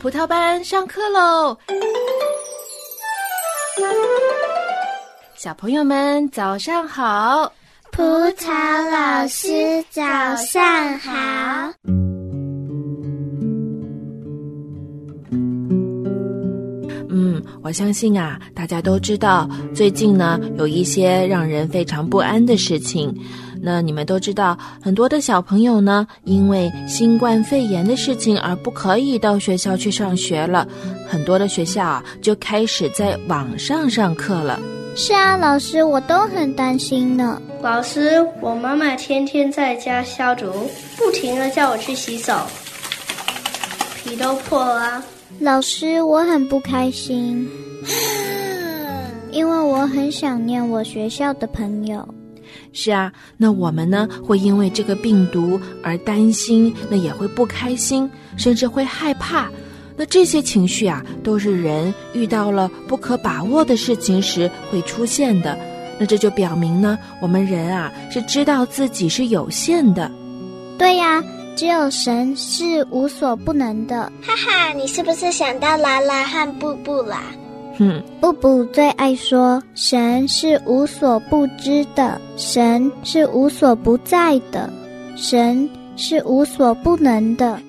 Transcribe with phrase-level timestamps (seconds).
[0.00, 1.58] 葡萄班上课喽！
[5.34, 7.52] 小朋友们早上好，
[7.90, 8.00] 葡
[8.36, 8.48] 萄
[8.92, 10.00] 老师早
[10.36, 11.72] 上好。
[17.10, 23.12] 嗯，我相信啊，大家都知道，最近呢有一些让人非常不安的事情。
[23.60, 30.66] 那你们都知道，很多的小朋友呢，因为新冠肺炎的事情而不可以到学校去上学了。
[31.08, 34.60] 很多的学校啊，就开始在网上上课了。
[34.94, 37.40] 是啊，老师，我都很担心呢。
[37.62, 40.46] 老师，我妈妈天天在家消毒，
[40.96, 42.34] 不停的叫我去洗手，
[44.02, 45.02] 皮都破了。
[45.40, 47.48] 老师，我很不开心，
[49.30, 52.06] 因为我很想念我学校的朋友。
[52.72, 59.48] 是啊，那我们呢会因为这个病毒而担心，那也会不开心，甚至会害怕。
[59.96, 65.58] 那这些情绪啊，都是人遇到了不可把握的事情时会出现的。
[65.98, 70.08] 那这就表明呢，我们人啊是知道自己是有限的。
[70.78, 71.20] 对呀，
[71.56, 74.12] 只有神是无所不能的。
[74.22, 77.22] 哈哈，你是不是想到拉拉和布布啦？
[77.78, 84.68] 哼，布布最爱说：“神是无所不知的，神是无所不在的，
[85.14, 87.60] 神是无所不能的。”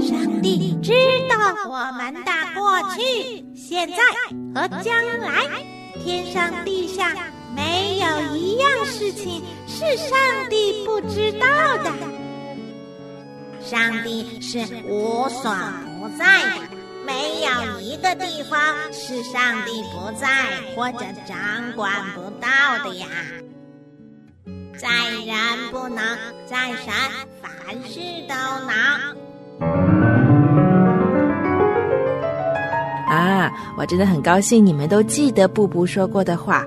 [0.00, 0.92] 上帝知
[1.28, 1.36] 道
[1.68, 3.96] 我们的过去、现在
[4.54, 5.44] 和将来，
[6.02, 7.14] 天上地下
[7.54, 11.46] 没有一样事情是上帝不知道
[11.84, 11.92] 的。
[13.60, 14.58] 上帝是
[14.88, 15.54] 无所
[16.00, 16.24] 不在
[16.70, 16.81] 的。
[17.12, 18.58] 没有一个地方
[18.90, 20.26] 是上帝不在
[20.74, 21.36] 或者掌
[21.76, 22.48] 管不到
[22.84, 23.06] 的呀。
[24.78, 24.88] 在
[25.26, 25.36] 人
[25.70, 26.02] 不能，
[26.46, 26.90] 在神
[27.42, 27.52] 凡
[27.84, 28.34] 事都
[28.66, 28.72] 能。
[33.06, 36.64] 啊，我真的很高兴你们都记得布布说过的话。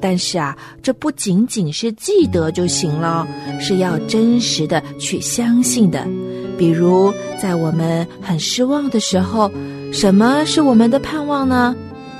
[0.00, 3.26] 但是啊，这不仅仅是记得就行了，
[3.60, 6.06] 是要真实的去相信的。
[6.58, 9.50] 比如，在我们很失望的时候。
[9.90, 11.74] 什么是我们的盼望呢？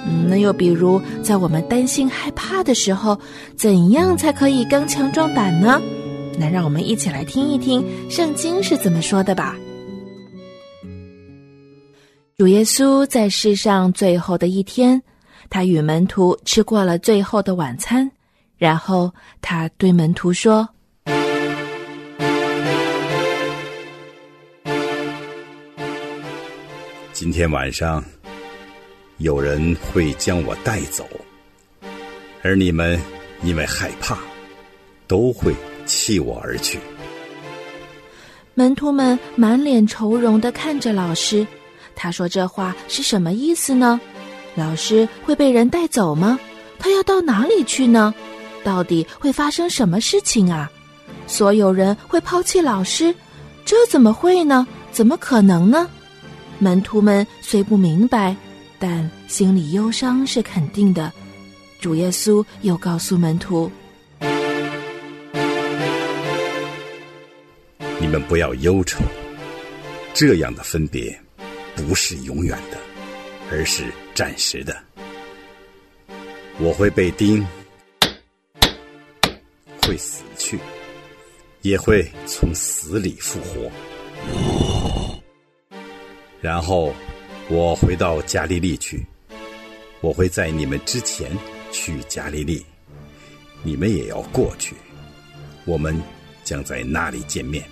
[0.06, 3.18] 嗯，那又比如，在我们担心害怕的时候，
[3.56, 5.78] 怎样才可以刚强壮胆呢？
[6.38, 9.54] 那让我们一起来听一听圣经是怎么说的吧。
[12.38, 15.02] 主耶稣在世上最后的一天，
[15.50, 18.10] 他与门徒吃过了最后的晚餐，
[18.56, 19.12] 然后
[19.42, 20.66] 他对门徒说。
[27.20, 28.00] 今天晚上，
[29.16, 31.04] 有人会将我带走，
[32.44, 32.96] 而你们
[33.42, 34.16] 因为害怕，
[35.08, 35.52] 都会
[35.84, 36.78] 弃我而去。
[38.54, 41.44] 门徒们满脸愁容的看着老师，
[41.96, 44.00] 他说这话是什么意思呢？
[44.54, 46.38] 老师会被人带走吗？
[46.78, 48.14] 他要到哪里去呢？
[48.62, 50.70] 到底会发生什么事情啊？
[51.26, 53.12] 所有人会抛弃老师？
[53.64, 54.64] 这怎么会呢？
[54.92, 55.90] 怎么可能呢？
[56.58, 58.36] 门徒们虽不明白，
[58.78, 61.12] 但心里忧伤是肯定的。
[61.80, 63.70] 主耶稣又告诉门徒
[68.00, 69.04] ：“你们不要忧愁，
[70.12, 71.16] 这样的分别
[71.76, 72.78] 不是永远的，
[73.52, 74.76] 而是暂时的。
[76.58, 77.46] 我会被钉，
[79.82, 80.58] 会死去，
[81.62, 83.70] 也会从死里复活。”
[86.40, 86.94] 然后，
[87.48, 89.04] 我回到加利利去。
[90.00, 91.36] 我会在你们之前
[91.72, 92.64] 去加利利，
[93.64, 94.76] 你们也要过去。
[95.64, 96.00] 我们
[96.44, 97.64] 将在那里见面。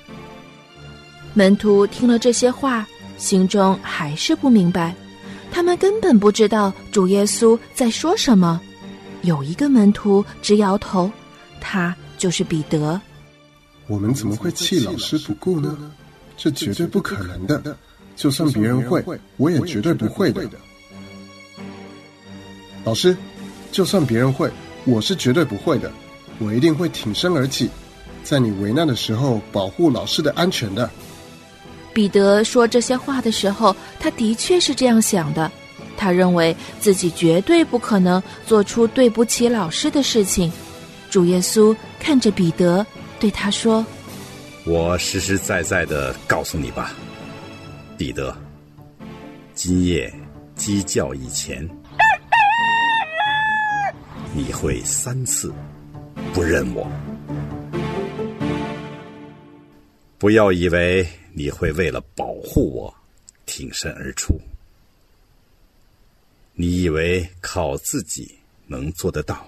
[1.34, 2.84] 门徒听了这些话，
[3.16, 4.92] 心中还是不明白，
[5.52, 8.60] 他们根本不知道主耶稣在说什么。
[9.22, 11.08] 有一个门徒直摇头，
[11.60, 13.00] 他就是彼得。
[13.86, 15.92] 我们怎么会弃老师不顾呢？
[16.36, 17.76] 这绝对不可能的。
[18.16, 19.04] 就算别人会，
[19.36, 20.42] 我也绝对不会的。
[22.82, 23.16] 老师，
[23.70, 24.50] 就算别人会，
[24.84, 25.92] 我是绝对不会的。
[26.38, 27.68] 我一定会挺身而起，
[28.24, 30.90] 在你危难的时候保护老师的安全的。
[31.92, 35.50] 彼得说这些话的时候，他的确是这样想的。
[35.96, 40.52] 他认为自己绝对不可能做出对不起老师的事情。
[41.10, 42.84] 主耶稣看着彼得，
[43.18, 43.84] 对他说
[44.66, 46.94] ：“我实实在在的告诉你吧。”
[47.96, 48.36] 彼得，
[49.54, 50.12] 今夜
[50.54, 51.66] 鸡叫以前，
[54.34, 55.50] 你会三次
[56.34, 56.86] 不认我。
[60.18, 62.94] 不要以为你会为了保护我，
[63.46, 64.38] 挺身而出。
[66.52, 69.46] 你以为靠自己能做得到？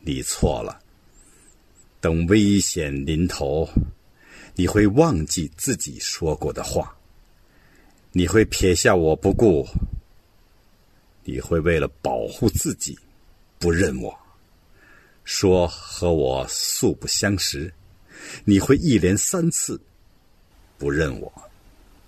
[0.00, 0.80] 你错了。
[2.00, 3.68] 等危险临头，
[4.54, 6.94] 你会忘记自己说过的话，
[8.12, 9.66] 你会撇下我不顾，
[11.24, 12.98] 你会为了保护自己
[13.58, 14.16] 不认我，
[15.24, 17.72] 说和我素不相识，
[18.44, 19.80] 你会一连三次
[20.78, 21.32] 不认我。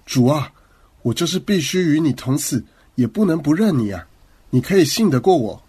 [0.06, 0.52] 主啊，
[1.02, 2.64] 我就是必须与你同死。
[2.96, 4.06] 也不能不认你啊！
[4.50, 5.63] 你可以信得过我。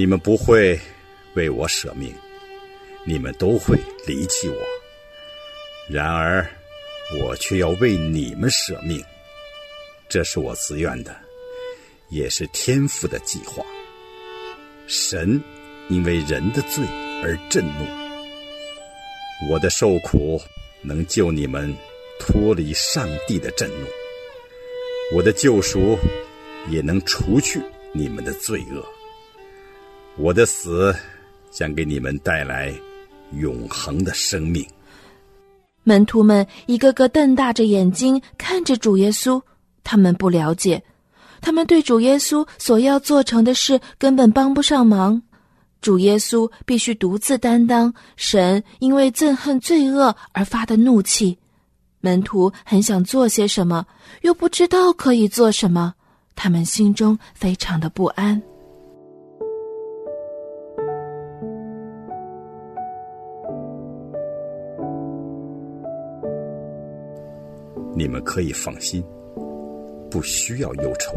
[0.00, 0.80] 你们不会
[1.34, 2.10] 为我舍命，
[3.04, 4.56] 你们都会离弃我。
[5.90, 6.50] 然而，
[7.20, 9.04] 我却要为你们舍命，
[10.08, 11.14] 这是我自愿的，
[12.08, 13.62] 也是天父的计划。
[14.86, 15.38] 神
[15.90, 16.82] 因为人的罪
[17.22, 17.84] 而震怒，
[19.50, 20.40] 我的受苦
[20.80, 21.70] 能救你们
[22.18, 23.86] 脱离上帝的震怒，
[25.14, 25.98] 我的救赎
[26.70, 27.60] 也能除去
[27.92, 28.82] 你们的罪恶，
[30.22, 30.94] 我的死
[31.50, 32.70] 将给你们带来
[33.38, 34.62] 永恒的生命。
[35.82, 39.40] 门徒们一个个瞪大着眼睛看着主耶稣，
[39.82, 40.82] 他们不了解。
[41.40, 45.20] 他们对主耶稣所要做成的事根本帮不上忙，
[45.80, 51.38] 主耶稣必须独自担当神因为憎恨罪恶而发的怒气。
[52.02, 53.86] 门徒很想做些什么，
[54.20, 55.94] 又不知道可以做什么，
[56.36, 58.40] 他们心中非常的不安。
[68.00, 69.04] 你们可以放心。
[70.10, 71.14] 不需要忧愁，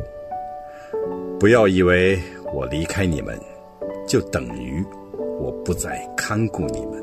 [1.39, 2.19] 不要以为
[2.53, 3.39] 我离开你们，
[4.05, 4.83] 就等于
[5.39, 7.01] 我不再看顾你们。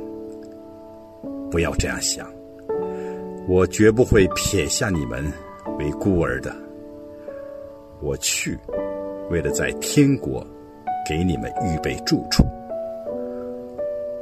[1.51, 2.31] 不要这样想，
[3.49, 5.25] 我绝不会撇下你们
[5.79, 6.55] 为孤儿的。
[8.03, 8.57] 我去，
[9.31, 10.47] 为了在天国
[11.09, 12.45] 给你们预备住处。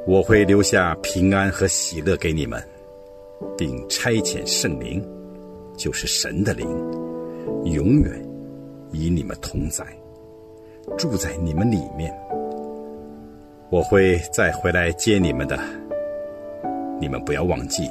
[0.06, 2.62] 我会留下平安和喜乐给你们，
[3.58, 5.04] 并差遣圣灵，
[5.78, 6.69] 就是神的灵。
[7.64, 8.12] 永远
[8.92, 9.82] 与你们同在，
[10.98, 12.14] 住在你们里面。
[13.70, 15.58] 我会再回来接你们的。
[17.00, 17.88] 你们不要忘记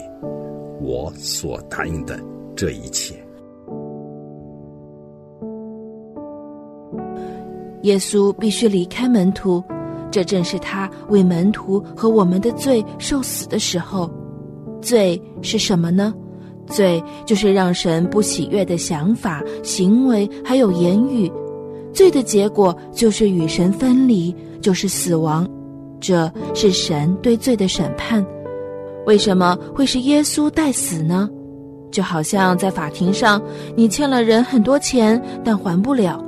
[0.81, 2.19] 我所答应的
[2.55, 3.15] 这一切。
[7.83, 9.63] 耶稣必须离开门徒，
[10.11, 14.09] 这正是他为门徒和我们的罪受死的时候。
[14.81, 16.13] 罪是什么呢？
[16.67, 21.31] 罪就是让神不喜悦的想法、行为还有言语，
[21.93, 25.47] 罪的结果就是与神分离，就是死亡。
[25.99, 28.23] 这是神对罪的审判。
[29.05, 31.29] 为什么会是耶稣代死呢？
[31.89, 33.41] 就好像在法庭上，
[33.75, 36.23] 你欠了人很多钱，但还不了，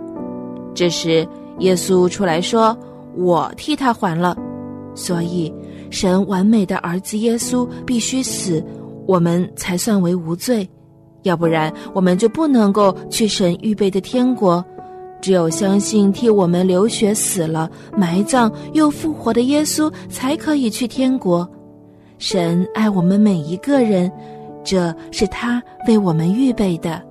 [0.74, 1.28] 这时
[1.60, 2.76] 耶稣出来说
[3.16, 4.36] ：“我替他还了。”
[4.96, 5.54] 所以，
[5.92, 8.64] 神完美的儿子耶稣必须死。
[9.10, 10.70] 我们才算为无罪，
[11.24, 14.64] 要不然我们就不能够去神预备的天国。
[15.20, 21.50] 只有相信替我们流血死了、埋葬又复活的耶稣，才可以去天国。
[22.20, 24.12] 神爱我们每一个人，
[24.64, 27.02] 这是他为我们预备的。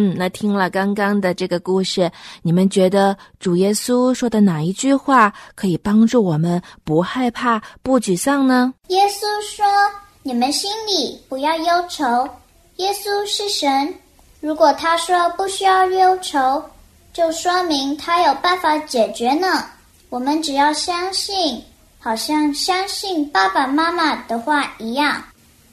[0.00, 2.08] 嗯，那听了刚刚的这个故事，
[2.42, 8.72] 你们觉得主耶稣说的哪一句话可以帮助我们不害怕、不沮丧呢？
[8.86, 9.66] 耶稣说
[10.22, 12.04] ：“你们心里不要忧愁。”
[12.78, 13.92] 耶稣是神，
[14.38, 16.62] 如果他说不需要忧愁，
[17.12, 19.64] 就说明他有办法解决呢。
[20.10, 21.60] 我们只要相信，
[21.98, 25.20] 好像相信爸爸妈妈的话一样。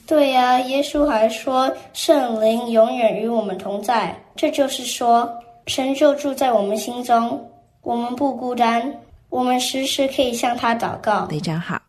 [0.07, 5.27] 对呀，耶稣还说圣灵永远与我们同在，这就是说
[5.65, 7.43] 神就住在我们心中，
[7.81, 8.93] 我们不孤单，
[9.29, 11.25] 我们时时可以向他祷告。
[11.25, 11.81] 非常好。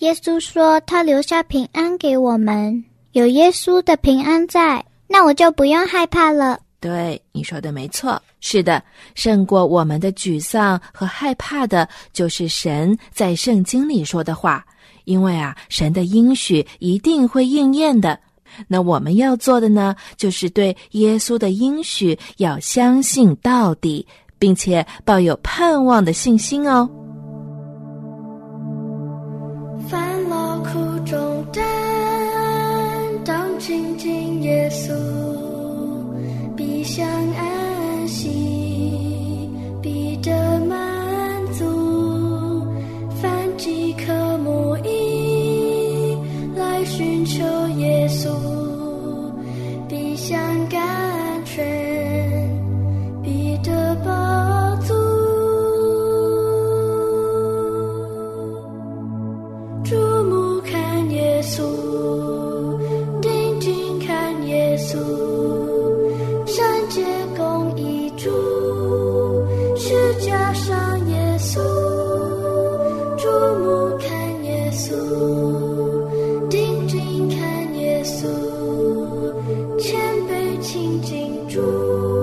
[0.00, 6.60] 耶稣说他留下平安给我们，有耶稣的平安在，那我就不用害怕了。
[6.86, 8.22] 对，你说的没错。
[8.38, 8.80] 是的，
[9.16, 14.64] 胜过我们的沮丧和害怕的，就是神在圣经里说的话。
[15.02, 18.16] 因为啊，神的应许一定会应验的。
[18.68, 24.06] 那我们要做的呢，就是对耶稣的应许要相信到底，
[24.38, 26.88] 并且抱有盼望的信心哦。
[29.88, 30.70] 烦恼苦
[31.04, 31.64] 中担，
[33.24, 34.92] 当亲近耶稣，
[36.86, 38.30] 想安息，
[39.82, 42.64] 彼得满足。
[43.20, 46.16] 凡饥渴慕以，
[46.54, 47.42] 来寻求
[47.76, 48.28] 耶稣，
[80.66, 82.15] 卑亲近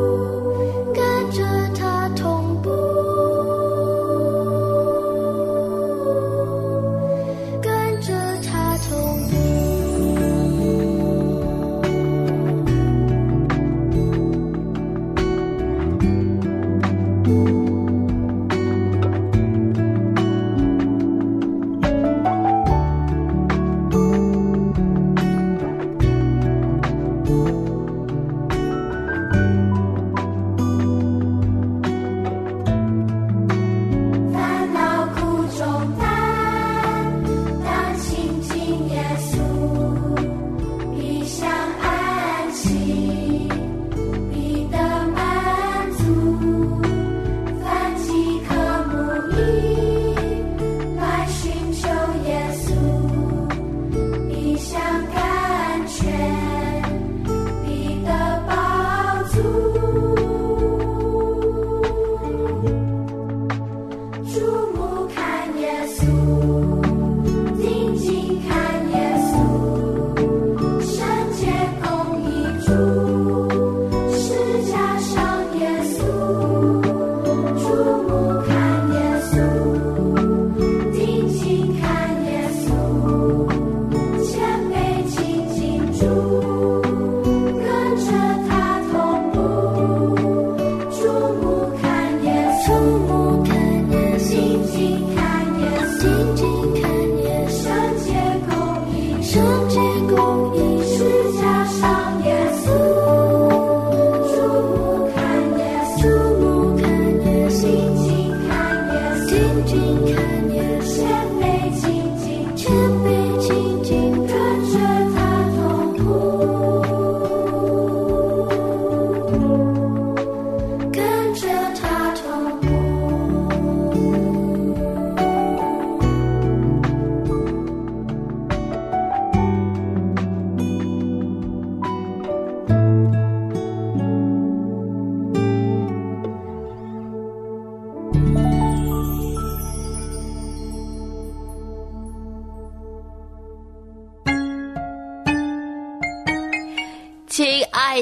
[99.36, 100.73] 公义，圣洁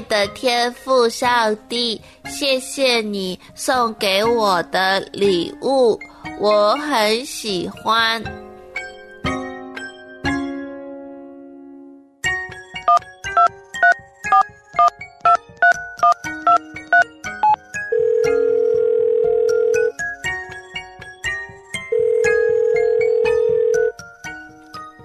[0.08, 6.00] 的天父上帝，谢谢你送给我的礼物，
[6.40, 8.22] 我很喜欢。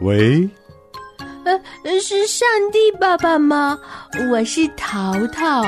[0.03, 0.49] 喂，
[1.45, 1.61] 呃，
[2.01, 3.77] 是上帝爸爸吗？
[4.31, 5.63] 我是淘淘。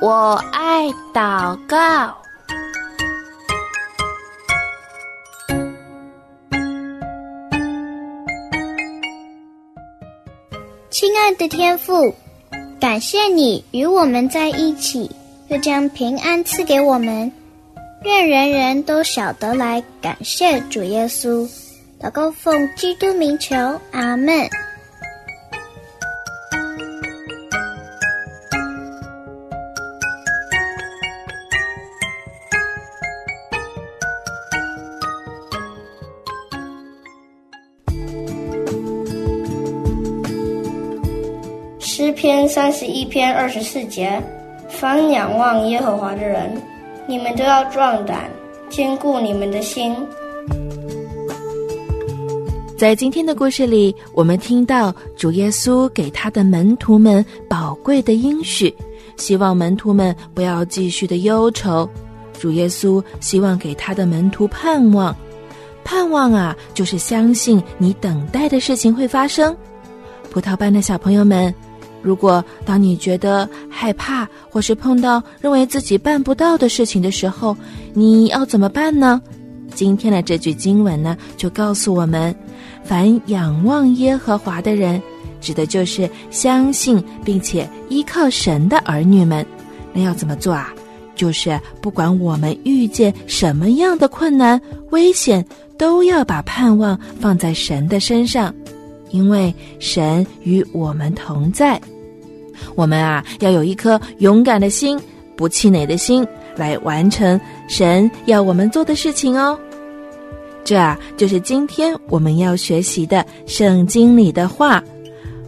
[0.00, 2.16] 我爱祷告。
[10.90, 12.14] 亲爱的天父，
[12.80, 15.10] 感谢你与我们在一起，
[15.48, 17.30] 又将平安赐给我们。
[18.02, 21.48] 愿人人都晓得来感谢主耶稣。
[22.00, 23.56] 祷告奉基督名求，
[23.92, 24.50] 阿门。
[42.62, 44.22] 三十一篇二十四节：
[44.68, 46.48] 凡仰望耶和华的人，
[47.08, 48.30] 你们都要壮胆，
[48.70, 49.92] 坚固你们的心。
[52.78, 58.72] 在今天的故事里，我们听到主耶稣给他的门徒们宝贵的应许，
[59.16, 61.90] 希望门徒们不要继续的忧愁。
[62.38, 65.12] 主耶稣希望给他的门徒盼望，
[65.82, 69.52] 盼望啊，就是相信你等待的事情会发生。
[70.30, 71.52] 葡萄班的小朋友们，
[72.02, 77.56] 如果当你觉得害怕，或是碰到认为自己办不到的事情的时候，
[77.94, 79.22] 你要怎么办呢？
[79.74, 82.34] 今天的这句经文呢，就告诉我们。
[82.84, 85.00] 凡仰望耶和华的人，
[85.40, 89.46] 指的就是相信并且依靠神的儿女们。
[89.92, 90.68] 那要怎么做啊？
[91.14, 95.44] 就是不管我们遇见什么样的困难、危险，
[95.78, 98.52] 都要把盼望放在神的身上，
[99.10, 101.80] 因为神与我们同在。
[102.74, 104.98] 我们啊，要有一颗勇敢的心、
[105.36, 106.26] 不气馁的心，
[106.56, 109.58] 来完成神要我们做的事情哦。
[110.64, 114.82] 这啊，就是今天我们要学习的圣经里的话：“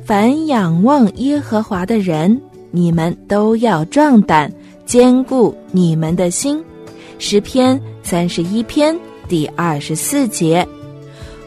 [0.05, 2.41] 凡仰望耶和华的人，
[2.71, 4.53] 你们都要壮胆，
[4.85, 6.63] 坚固你们的心。”
[7.21, 8.95] 诗篇三十一篇
[9.29, 10.67] 第二十四节。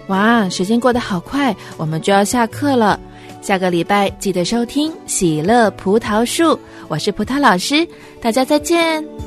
[0.08, 2.98] 哇，时间过得好快，我们就要下课了。
[3.42, 6.44] 下个礼拜记得收听《喜乐葡萄树》，
[6.88, 7.88] 我是葡萄老师，
[8.22, 9.27] 大家再见。